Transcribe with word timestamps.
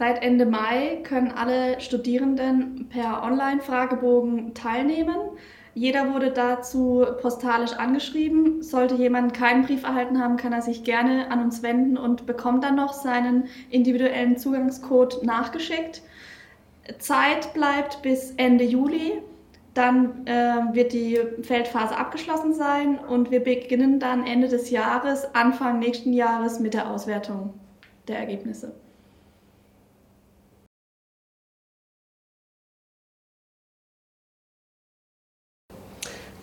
Seit 0.00 0.22
Ende 0.22 0.46
Mai 0.46 1.00
können 1.02 1.30
alle 1.30 1.78
Studierenden 1.78 2.86
per 2.88 3.22
Online-Fragebogen 3.22 4.54
teilnehmen. 4.54 5.14
Jeder 5.74 6.14
wurde 6.14 6.30
dazu 6.30 7.04
postalisch 7.20 7.74
angeschrieben. 7.74 8.62
Sollte 8.62 8.94
jemand 8.94 9.34
keinen 9.34 9.66
Brief 9.66 9.82
erhalten 9.82 10.18
haben, 10.18 10.38
kann 10.38 10.54
er 10.54 10.62
sich 10.62 10.84
gerne 10.84 11.30
an 11.30 11.44
uns 11.44 11.62
wenden 11.62 11.98
und 11.98 12.24
bekommt 12.24 12.64
dann 12.64 12.76
noch 12.76 12.94
seinen 12.94 13.48
individuellen 13.68 14.38
Zugangscode 14.38 15.22
nachgeschickt. 15.22 16.00
Zeit 16.98 17.52
bleibt 17.52 18.00
bis 18.00 18.32
Ende 18.38 18.64
Juli. 18.64 19.20
Dann 19.74 20.26
äh, 20.26 20.74
wird 20.74 20.94
die 20.94 21.18
Feldphase 21.42 21.94
abgeschlossen 21.94 22.54
sein 22.54 22.98
und 22.98 23.30
wir 23.30 23.44
beginnen 23.44 24.00
dann 24.00 24.26
Ende 24.26 24.48
des 24.48 24.70
Jahres, 24.70 25.34
Anfang 25.34 25.78
nächsten 25.78 26.14
Jahres 26.14 26.58
mit 26.58 26.72
der 26.72 26.90
Auswertung 26.90 27.52
der 28.08 28.16
Ergebnisse. 28.16 28.72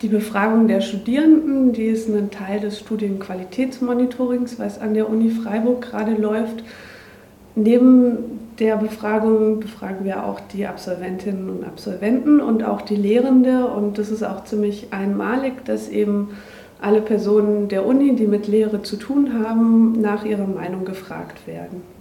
Die 0.04 0.10
Befragung 0.10 0.68
der 0.68 0.82
Studierenden, 0.82 1.74
die 1.74 1.86
ist 1.86 2.08
ein 2.08 2.30
Teil 2.30 2.60
des 2.60 2.80
Studienqualitätsmonitorings, 2.80 4.60
was 4.60 4.80
an 4.80 4.94
der 4.94 5.10
Uni 5.10 5.32
Freiburg 5.32 5.82
gerade 5.82 6.14
läuft. 6.14 6.64
Neben 7.56 8.40
der 8.60 8.78
Befragung 8.78 9.60
befragen 9.60 10.06
wir 10.06 10.24
auch 10.24 10.40
die 10.54 10.68
Absolventinnen 10.68 11.50
und 11.50 11.64
Absolventen 11.66 12.40
und 12.42 12.64
auch 12.64 12.84
die 12.84 12.96
Lehrende. 12.96 13.66
Und 13.66 13.98
das 13.98 14.12
ist 14.12 14.22
auch 14.22 14.44
ziemlich 14.44 14.94
einmalig, 14.94 15.66
dass 15.66 15.90
eben 15.90 16.30
alle 16.80 17.02
Personen 17.02 17.68
der 17.68 17.84
Uni, 17.84 18.16
die 18.16 18.28
mit 18.28 18.48
Lehre 18.48 18.84
zu 18.84 18.98
tun 18.98 19.44
haben, 19.44 20.00
nach 20.00 20.26
ihrer 20.26 20.46
Meinung 20.46 20.86
gefragt 20.86 21.48
werden. 21.48 21.97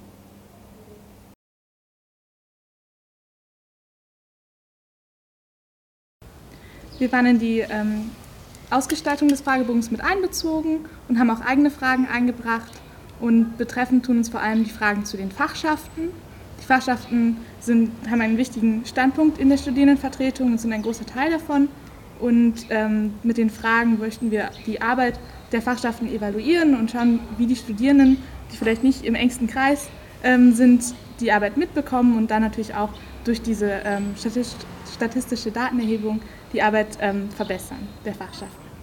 Wir 6.98 7.12
waren 7.12 7.26
in 7.26 7.38
die 7.38 7.60
ähm, 7.60 8.10
Ausgestaltung 8.70 9.28
des 9.28 9.42
Fragebogens 9.42 9.90
mit 9.90 10.00
einbezogen 10.00 10.86
und 11.08 11.18
haben 11.18 11.30
auch 11.30 11.40
eigene 11.42 11.70
Fragen 11.70 12.06
eingebracht. 12.06 12.72
Und 13.20 13.58
betreffend 13.58 14.06
tun 14.06 14.18
uns 14.18 14.30
vor 14.30 14.40
allem 14.40 14.64
die 14.64 14.70
Fragen 14.70 15.04
zu 15.04 15.16
den 15.16 15.30
Fachschaften. 15.30 16.08
Die 16.60 16.64
Fachschaften 16.64 17.36
sind, 17.60 17.90
haben 18.10 18.20
einen 18.22 18.38
wichtigen 18.38 18.84
Standpunkt 18.86 19.38
in 19.38 19.50
der 19.50 19.58
Studierendenvertretung 19.58 20.52
und 20.52 20.60
sind 20.60 20.72
ein 20.72 20.82
großer 20.82 21.04
Teil 21.04 21.30
davon. 21.30 21.68
Und 22.18 22.66
ähm, 22.70 23.14
mit 23.22 23.36
den 23.36 23.50
Fragen 23.50 23.98
möchten 23.98 24.30
wir 24.30 24.50
die 24.66 24.80
Arbeit 24.80 25.20
der 25.52 25.60
Fachschaften 25.60 26.08
evaluieren 26.08 26.74
und 26.74 26.90
schauen, 26.90 27.20
wie 27.36 27.46
die 27.46 27.56
Studierenden, 27.56 28.22
die 28.52 28.56
vielleicht 28.56 28.82
nicht 28.82 29.04
im 29.04 29.14
engsten 29.14 29.48
Kreis 29.48 29.88
ähm, 30.22 30.54
sind, 30.54 30.94
die 31.20 31.30
Arbeit 31.30 31.58
mitbekommen 31.58 32.16
und 32.16 32.30
dann 32.30 32.42
natürlich 32.42 32.74
auch 32.74 32.90
durch 33.24 33.42
diese 33.42 33.70
ähm, 33.84 34.14
statistische 34.96 35.50
Datenerhebung 35.52 36.20
die 36.52 36.62
Arbeit 36.62 36.98
ähm, 37.00 37.30
verbessern 37.30 37.86
der 38.04 38.14
Fachschaften. 38.14 38.75